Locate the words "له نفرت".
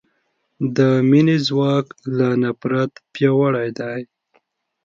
2.17-2.91